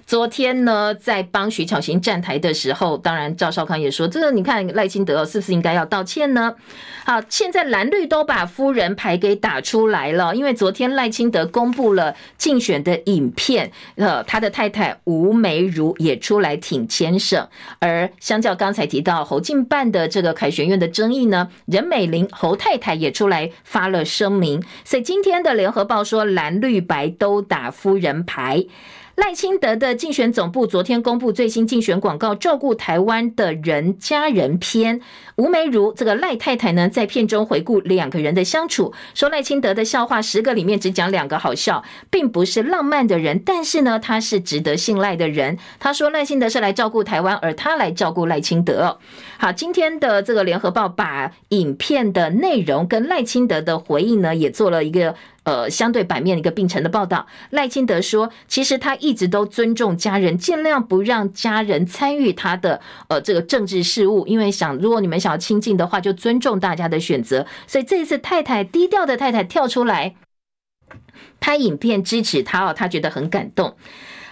[0.06, 6.54] 昨天呢，在帮徐巧芯站台的时候，当然赵少康也说：“这个你看赖清德是不是应该要道歉呢？”
[7.04, 17.48] 好，现在蓝绿都把夫人牌给打出来了，因为昨天赖清德公布了竞选的影片，呃，他的太太吴梅如也出来挺先生。
[17.80, 28.64] 而相较刚才提到侯进办的这个凯旋苑的争议呢，任美玲侯太太也出来发了声明，所以今天的联合报说蓝绿白都打夫人牌。
[29.16, 35.03] 赖清德的竞选总部昨天公布最新竞选广告，照顾台湾的人家人篇。
[35.37, 45.59] 吴梅如这个赖太太呢，在片中回顾两个人的相处，说赖清德的笑话十个里面只讲两个好笑，并不是浪漫的人，但是呢，他是值得信赖的人。
[45.79, 48.98] 他说赖清德是来照顾台湾，而他来照顾赖清德。
[49.37, 57.26] 好，今天的这个联合报把影片的内容跟赖清德的回应呢，也做了一个呃相对版面的一个病程的报道。
[57.50, 67.46] 赖清德说，其实他一直都尊重家人，尽量不让家人参与他的呃这个政治事务，因为想如果你们想要亲近的话，就尊重大家的选择。
[67.66, 70.14] 所以这一次太太低调的太太跳出来
[71.40, 73.76] 拍影片支持他哦，他觉得很感动。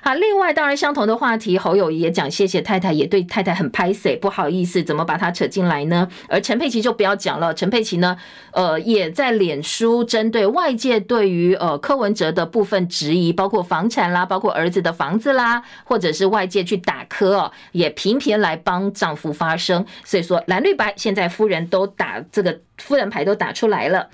[0.03, 6.09] 好，另外当然相同的话题，侯友宜也讲谢谢太太，也对太太很拍谢，不好意思，怎么把他扯进来呢？
[6.29, 8.17] 而陈佩琪就不要讲了，陈佩琪呢，
[8.53, 24.09] 呃，也在脸书针对外界对于呃柯文哲的部分质疑，包括房产啦，包括儿子的房子啦，或者是外界去打柯哦，也频频来帮丈夫发声，所以说蓝绿白现在夫人都打这个夫人牌都打出来了。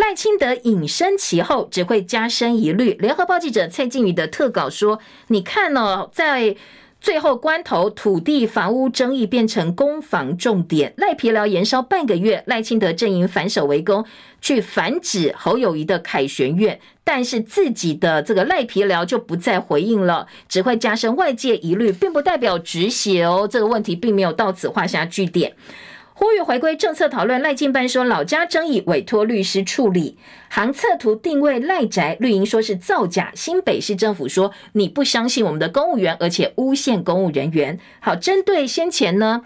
[0.00, 2.94] 赖清德隐身其后，只会加深疑虑。
[2.94, 4.98] 联合报记者蔡静宇的特稿说
[5.28, 6.56] ：“你看哦，在
[7.02, 10.94] 最后关头，土地房屋争议变成攻防重点。
[10.96, 14.02] 赖皮寮延烧半个月，赖清德阵营反守为攻，
[14.40, 23.46] 去反指侯友宜的凯旋院，但是自己的这个赖皮寮就不再回应了，只会加深外界疑虑，并不代表止血哦。
[23.46, 25.52] 这个问题并没有到此画下句点。”
[26.20, 30.18] 呼吁回归政策讨论，赖进班说老家争议委托律师处理，
[30.50, 37.80] 航测图定位赖宅，绿营说是造假，新北市政府说你不相信我们的公务员，而且诬陷公务人员。
[38.00, 39.44] 好，针对先前呢。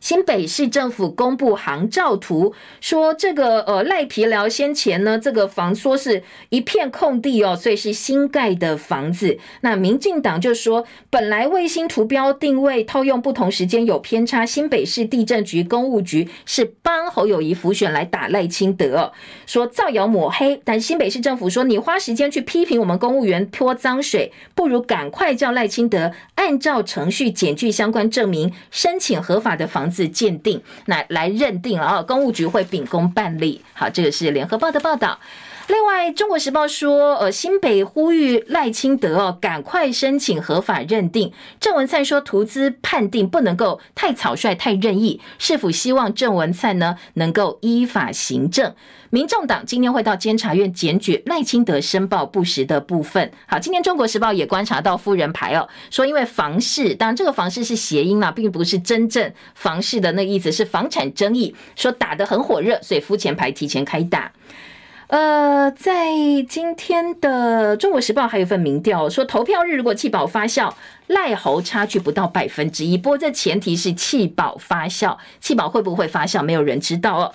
[0.00, 9.38] 新北市政府公布航照图，说这个呃赖皮寮先前呢，这个房说是一片空地哦，所以是新盖的房子。
[9.60, 19.12] 那民进党就说，本来卫星图标定位套用不同时间有偏差，新北市地震局公务局是帮侯友谊浮选来打赖清德，
[19.46, 20.60] 说造谣抹黑。
[20.64, 30.00] 但新北市政府说，你花时间去批评我们公务员泼脏水，不如赶快叫赖清德按照程序检具相关证明，申请合法的房子。
[30.00, 33.62] 字鉴定，那来认定了啊，公务局会秉公办理。
[33.74, 35.20] 好，这个是联合报的报道。
[35.70, 41.32] 另外，中国时报说，呃，新北呼吁赖清德哦，赶快申请合法认定。
[41.60, 45.20] 郑文灿说，图资判定不能够太草率、太任意。
[45.38, 48.74] 是否希望郑文灿呢能够依法行政？
[49.10, 53.30] 民众党今天会到监察院检举赖清德申报不实的部分。
[53.46, 64.32] 好，今天中国时报也观察到夫人牌哦，说因为房事，当然这个房事是谐音啦，并不是真正房事的那意思，是房产争议，说打得很火热，所以夫前牌提前开打。
[65.10, 66.12] 呃，在
[66.48, 70.72] 今天的《中国时报》还有一份民调说，投票日如果弃保发酵，
[71.08, 72.96] 赖猴差距不到百分之一。
[72.96, 77.34] 不过这前提是弃保发酵，弃保会不会发酵，没有人知道哦。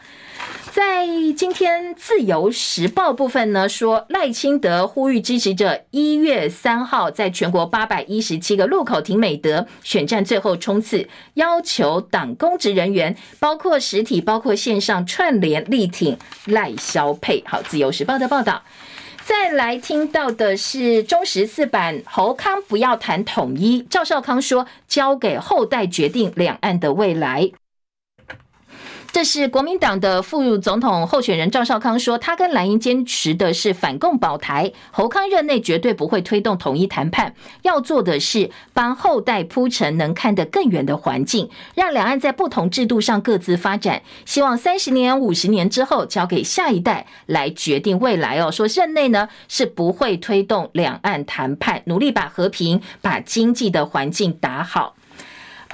[0.75, 1.07] 在
[1.37, 16.17] 今天自由时报部分呢，说赖清德呼吁支持者一月三号在全国八百一十七个路口停美德，选战最后冲刺，要求党公职人员包括实体、包括线上串联力挺
[16.47, 17.41] 赖萧配。
[17.45, 18.61] 好，自由时报的报道。
[19.23, 27.49] 再来听到的是中时四版，侯康不要谈统一，赵少康说交给后代决定两岸的未来。
[29.15, 44.01] 这是国民党的副总统候选人赵少康说，他跟蓝营坚持的是反共保台，侯康任内绝对不会推动统一谈判，要做的是帮后代铺成能看得更远的环境，让两岸在不同制度上各自发展。
[44.25, 48.51] 希望三十年、五十年之后，交给下一代来决定未来哦。
[48.51, 54.97] 说任内呢是不会推动两岸谈判，努力把和平、把经济的环境打好。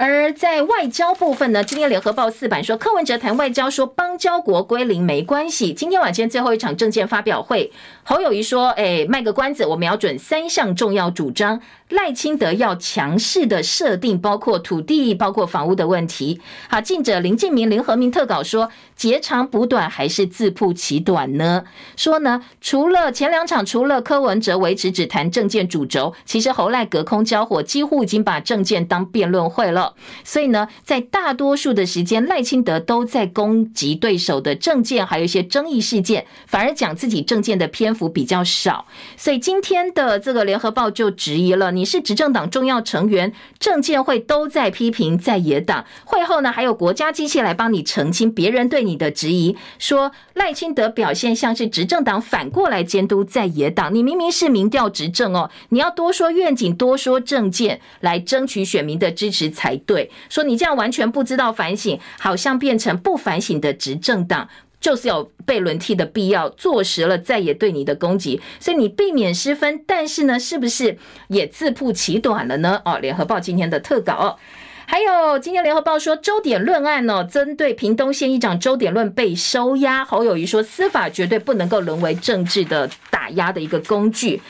[0.04, 5.72] 而在外交部分呢，今天联合报四版说，柯文哲谈外交说邦交国归零没关系。
[5.72, 7.70] 今天晚间最后一场政见发表会，
[8.02, 16.40] 侯友谊说：“哎，卖个关子，我瞄准三项重要主张。”赖清德要强势的设定，包括土地、包括房屋的问题。
[16.68, 21.64] 好，记者林敬明、林和明特稿说，截长补短还是自曝其短呢？
[21.94, 29.91] 说呢，除了前两场，除了柯文哲维持只谈政见主轴，其实侯赖隔空交火，几乎已经把政见当辩论会了。
[30.24, 38.86] 所以呢，在大多数的时间，赖清德都在攻击对手的政见，还有一些争议事件，反而讲自己政见的篇幅比较少。
[39.16, 41.92] 所以今天的这个联合报就质疑了你。
[41.92, 45.84] 是执政党重要成员，政见会都在批评在野党。
[46.06, 53.94] 会后呢，还有国家机器来帮你澄清别人对你的质疑，说赖清德表现像是执政党反过来监督在野党。
[53.94, 60.10] 你明明是民调执政哦，你要多说愿景，多说政见，来争取选民的支持才对。
[60.28, 64.48] 说你这样完全不知道反省，好像变成不反省的执政党。
[64.80, 70.98] 就是有被轮替的必要，坐实了再也对你的攻击，所以你避免失分，但是呢，是不是
[71.28, 72.82] 也自曝其短了呢？
[72.84, 74.36] 哦，联合报今天的特稿哦。
[74.84, 84.42] 还有今天联合报说周点论案呢，针对屏东县议长周点论被收押，侯友谊说司法绝对不能够沦为政治的打压的一个工具。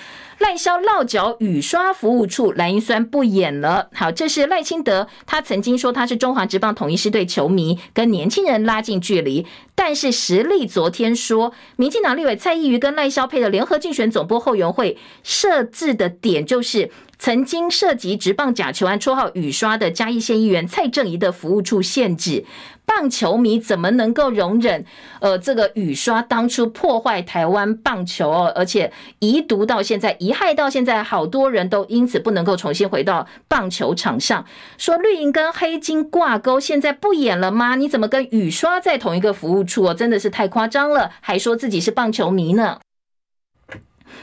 [0.42, 3.88] 赖萧落脚雨刷服务处，莱茵酸不演了。
[3.94, 9.46] 好，这是赖清德，他曾经说他是中华职棒统一师队球迷，跟年轻人拉近距离。
[9.84, 16.92] 但是实力昨天说，民进党立委蔡易余跟赖萧佩的联合竞选总部后援会设置的点就是。
[17.18, 22.44] 曾经涉及直棒假球案，绰号雨刷的嘉义县议员蔡正宜的服务处限制，
[22.84, 24.84] 棒球迷怎么能够容忍？
[25.20, 34.44] 呃，这个雨刷当初破坏台湾棒球哦，而且遗毒到现在，遗害到现在，好多人都因此不能够重新回到棒球场上。
[34.76, 37.76] 说绿营跟黑金挂钩，现在不演了吗？
[37.76, 39.94] 你怎么跟雨刷在同一个服务处哦？
[39.94, 42.78] 真的是太夸张了，还说自己是棒球迷呢。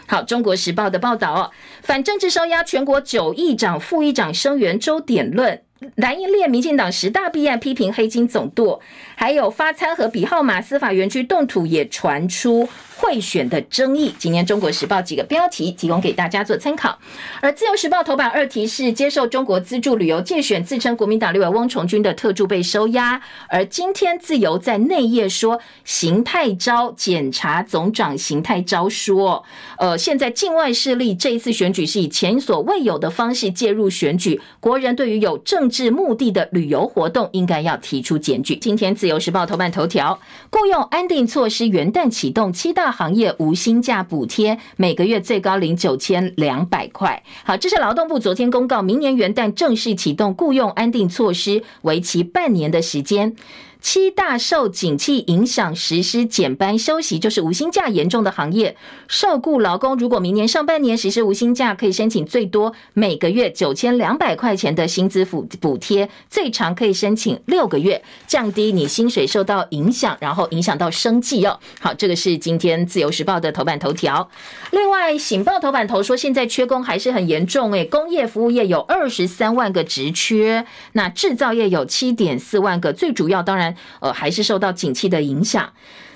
[0.07, 5.63] 好，《中国时报》的报道哦，反政治收押全国九议长、副议长声援周点论，
[5.95, 8.81] 蓝营列民进党十大弊案，批评黑金总舵，
[9.15, 12.69] 还有发餐和比号码司法园区动土也传出。
[12.99, 16.99] 贿选的争议，今天《中国时报》几个标题提供给大家做参考。
[17.39, 23.21] 而《自由时报》头版二题是接受中国资助旅游介选，自称国民党立委翁崇军的特助被收押。
[23.47, 29.45] 而今天《自由》在内页说，邢泰钊检察总长邢泰钊说，
[29.77, 38.57] 呃，现在境外势力这一次选举是以前所未有的方式介入选举，国人对于有政治目的的旅游活动，应该要提出检举。
[38.57, 40.19] 今天《自由时报》头版头条，
[40.49, 42.88] 雇用安定措施元旦启动，七大。
[42.91, 47.21] 行业无薪假补贴，每个月最高领九千两百块。
[47.43, 53.35] 好，这是劳动部昨天公告，明年元旦正式启动雇用安定措施，为期半年的时间。
[53.81, 58.75] 七大受景气影响实施减班休息，就是无薪假严重的行业，
[59.07, 71.57] 受雇劳工如果明年上半年实施无薪假，可以申请最多每个月九千两百块钱的薪资补补贴，最长可以申请六个月，降低你薪水受到影响，然后影响到生计哦。
[71.79, 74.29] 好，这个是今天自由时报的头版头条。
[74.71, 83.68] 另外，醒报头版头说，现在缺工还是很严重诶，工业服务业有二十三万个职缺，那制造业有七点四万个，最主要当然。
[83.99, 85.71] 呃，还是受到景气的影响。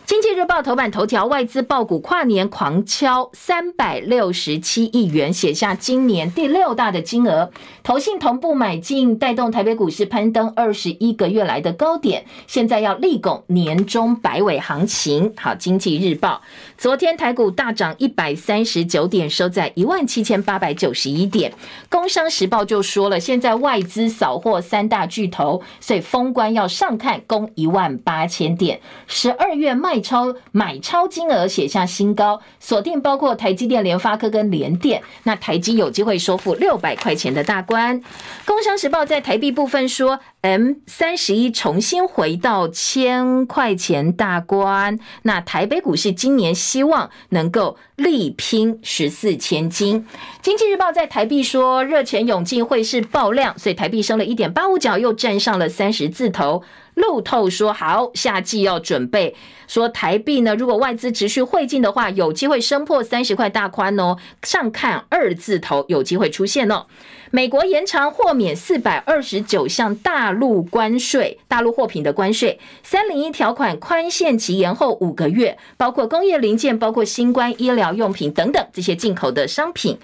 [0.06, 7.52] 经济日报头版头条，外资爆股跨年狂敲三百六十七亿元，写下今年第六大的金额。
[7.84, 12.26] 投信同步买进，带动台北股市攀登二十一个月来的高点。
[12.48, 15.34] 现在要立拱年终百尾行情。
[15.38, 16.42] 好，经济日报，
[16.84, 21.54] 昨天台股大涨一百三十九点，收在一万七千八百九十一点。
[21.88, 28.82] 工商时报就说了，现在外资扫货三大巨头，所以封关要上看攻一万八千点。
[29.08, 30.02] 十二月卖。
[30.02, 35.02] 超买超金额写下新高，锁定包括台积电、联发科跟联电。
[35.24, 38.02] 那台积有机会收复六百块钱的大关。
[38.44, 45.00] 工商时报在台币部分说，M 三十一重新回到千块钱大关。
[45.22, 50.08] 那台北股市今年希望能够力拼十四千金。
[50.42, 56.64] 经济日报在台币说，热钱涌进会是爆量，所以台币升了一点八五角，又站上了三十字头。
[56.96, 59.36] 路透说好，夏季要准备。
[59.68, 64.18] 说台币呢，如果外资持续汇进的话，有机会升破三十块大关哦。
[64.44, 66.86] 上看二字头有机会出现哦。
[67.32, 79.98] 美国延长豁免四百二十九项大陆关税，大陆货品的关税三零一条款宽限期延后五个月，包括工业零件、包括新冠医疗用品等等这些进口的商品。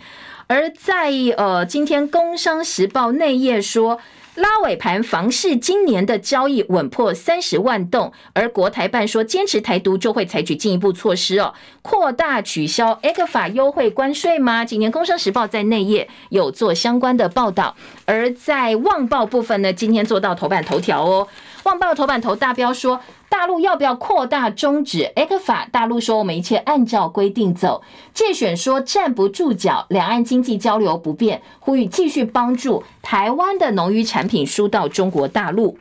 [0.47, 3.99] 而在呃，今天《工商时报》内页说。
[4.35, 14.63] 拉尾盘，房市今年的交易稳破三十万栋，而国台办说坚持台独就会采取进一步措施哦，扩大取消 A 克法优惠关税吗？
[14.63, 17.75] 今年《工商时报》在内页有做相关的报道，
[18.05, 21.27] 而在《旺报》部分呢，今天做到头版头条哦，
[21.63, 23.01] 《旺报》头版头大标说。
[23.29, 27.81] 大陆要不要扩大终止 X 法大陆说我们一切按照规定走。
[28.13, 35.77] 介选说站不住脚，两岸经济交流不便，呼吁继续帮助台湾的农渔产品输到中国大陆。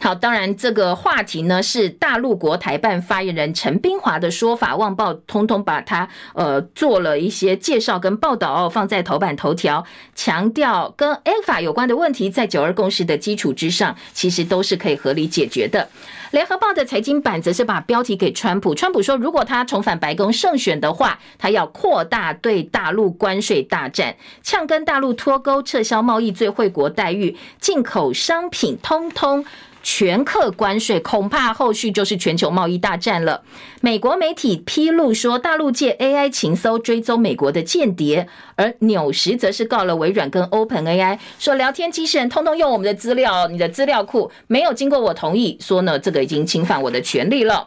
[0.00, 15.88] 好，当然这个话题呢是大陆国台办发言人陈冰华的说法，旺报通通把它呃做了一些介绍跟报道，放在头版头条，强调跟 A 法有关的问题，在九二共识的基础之上，其实都是可以合理解决的。
[16.32, 29.44] 联合报的财经版则是把标题给川普，川普说，如果他重返白宫胜选的话，他要扩大对大陆关税大战，呛跟大陆脱钩，撤销贸易最惠国待遇，进口商品通通
[29.82, 33.42] 全客关税，恐怕后续就是全球贸易大战了。
[33.80, 47.66] 美国媒体披露说，大陆借 AI 情搜追踪美国的间谍，而纽时则是告了微软跟 OpenAI，说聊天机器人通通用我们的资料，你的资料库没有经过我同意，说呢这个已经侵犯我的权利了。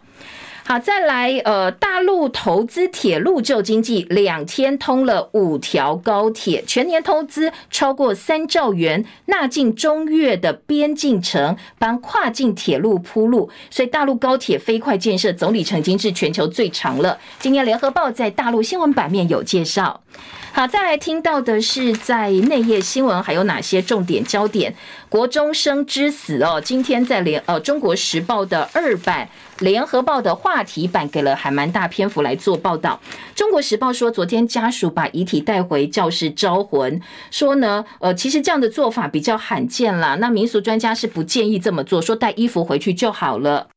[0.67, 17.19] 好，再来，呃，大陆投资铁路救经济，两天通了五条高铁，全年投资超过三兆元，纳进中越的边境城，帮跨境铁路铺路，所以大陆高铁飞快建设总里程已经是全球最长了。
[17.37, 20.01] 今天联合报在大陆新闻版面有介绍。
[20.51, 24.73] 好，再来听到的是在内页新闻还有哪些重点焦点？
[25.09, 29.29] 国中生之死哦，今天在联呃中国时报的二版、
[29.59, 32.99] 联合报的话题版给了还蛮大篇幅来做报道。
[33.33, 36.99] 中国时报说，昨天家属把遗体带回教室招魂，
[37.31, 40.15] 说呢，呃，其实这样的做法比较罕见啦。
[40.15, 43.67] 那民俗专家是不建议这么做，说带衣服回去就好了。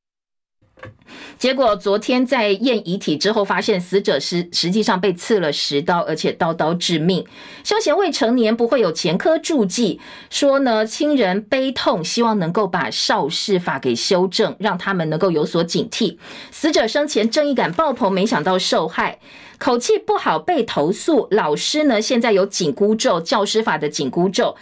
[1.39, 7.25] 结果昨天在验遗体之后，发现死者是实际上被刺了十刀，而且刀刀致命。
[7.65, 10.01] 休嫌未成年不会有前科注记，
[10.31, 16.19] 说呢，亲人悲痛，希望能够把肇事法给修正，让他们能够有所警惕。
[16.51, 19.19] 死者生前正义感爆棚，没想到受害，
[19.59, 21.29] 口气不好被投诉。
[21.31, 24.57] 老师呢，现在有紧箍咒，教师法的紧箍咒。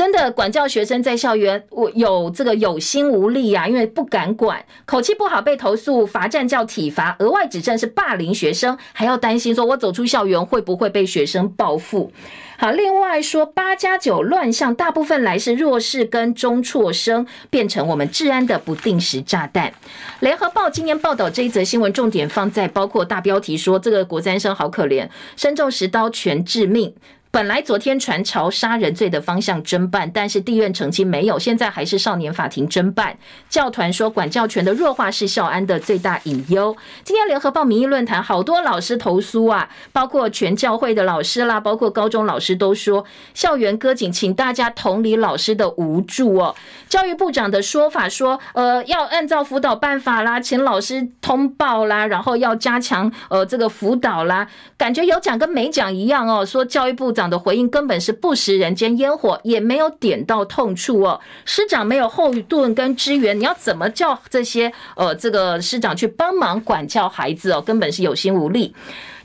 [0.00, 12.10] 真的管教学生在校园，我有这个有心无力呀、啊，因为不敢管，口气不好被投诉，罚站叫体罚，额外指正是霸凌学生，还要担心说我走出校园会不会被学生报复。
[12.56, 19.74] 好，另外说八加九乱象，大部分来是弱势跟中辍生，变成我们治安的不定时炸弹。
[20.20, 26.94] 联合报今天报道这一则新闻，重点放在包括大标题说这个国三生好可怜，身中十刀全致命。
[27.32, 33.16] 本来昨天传朝杀人罪的方向侦办，但是地院澄清没有，现在还是少年法庭侦办。
[33.48, 36.76] 教团说管教权的弱化是校安的最大隐忧。
[37.04, 46.56] 今天联合报民意论坛好多老师投诉啊，包括全教会的老师啦，包括高中老师都说校园割颈，请大家同理老师的无助哦。
[46.88, 56.44] 教育部长的说法说，呃，要按照辅导办法啦，请老师通报啦，然后要加强呃这个辅导啦，感觉有讲跟没讲一样哦。
[56.44, 57.14] 说教育部。
[57.20, 61.20] 长的回应根本是不食人间烟火，也没有点到痛处哦。
[61.44, 67.60] 师长没有后盾跟支援，你要怎么叫这些呃这个师长去帮忙管教孩子哦？
[67.60, 68.74] 根本是有心无力。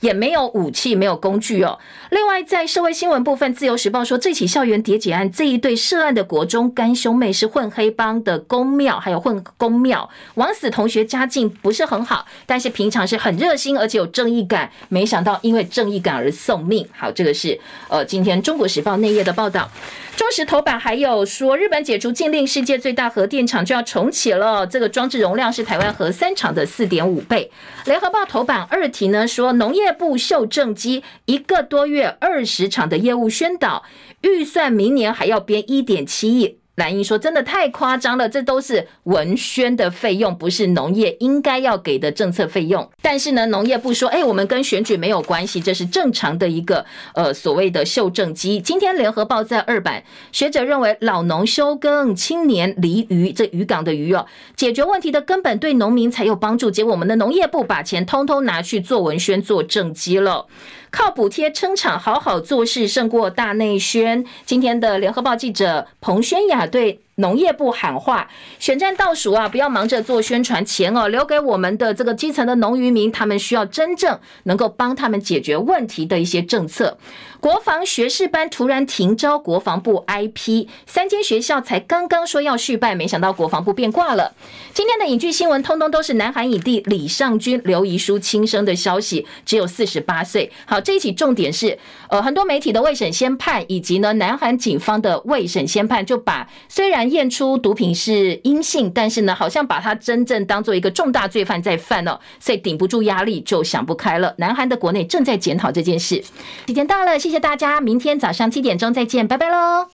[0.05, 1.79] 也没有武器，没有工具哦。
[2.11, 10.07] 另外，在社会新闻部分，《自由时报》说，这起校园叠解案，这一对涉案的国中干兄妹是混黑帮的宫庙，还有混宫庙。
[10.35, 14.69] 枉死同学家境不是很好，但是平常是很热心，而且有正义感。
[14.89, 16.87] 没想到因为正义感而送命。
[16.95, 19.71] 好，这个是呃，今天《中国时报》内页的报道。
[20.15, 24.65] 中时头版还有说，日本解除禁令，世界最大核电厂就要重启了。
[24.65, 27.51] 这个装置容量是台湾核三厂的四点五倍。
[27.83, 33.83] 联合报头版二题呢说，农业部秀正机一个多月二十场的业务宣导，
[34.21, 36.59] 预算明年还要编一点七亿。
[36.75, 42.89] 蓝英说：“真的太夸张了，这都是文宣的费用，不是农业应该要给的政策费用。
[43.01, 48.59] 但是呢，农业部说，哎，我们跟选举没有关系，这是正常的一个呃所谓的秀正机。
[48.59, 50.03] 今天联合报在二版，
[50.33, 54.25] 学者认为老农休耕，青年离渔，这渔港的渔哦，
[54.57, 56.69] 解决问题的根本对农民才有帮助。
[56.69, 60.47] 结果我们的农业部把钱通通拿去做文宣，做正机了。”
[60.95, 64.23] 靠补贴撑场，好好做事胜过大内宣。
[64.45, 68.27] 今天的联合报记者彭轩雅对农业部喊话：
[68.59, 76.97] 选战倒数啊，不要忙着做宣传，钱哦留给我们的这个基层的农渔民，他们需要真正能够帮他们解决问题的一些政策。
[77.39, 84.33] 国防学士班突然停招，国防部 IP 三间学校才刚刚说要续办，没想到国防部变卦了。
[84.73, 90.51] 今天的影剧新闻通通都是南韩影帝李尚君留遗书轻生的消息，只有四十八岁。
[90.65, 91.77] 好，这一起重点是，
[92.09, 104.33] 呃，很多媒体的未审先判，以及呢南韩警方的未审先判，就把虽然验出毒品是阴性，但是呢好像把他真正当做一个重大罪犯在犯哦，所以顶不住压力就想不开了。
[104.37, 106.23] 南韩的国内正在检讨这件事。
[106.67, 109.87] 时间到了，谢谢大家，明天早上七点钟再见，拜拜喽。